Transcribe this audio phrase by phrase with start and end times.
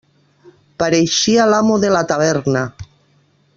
[0.83, 2.67] Pareixia l'amo de la taverna.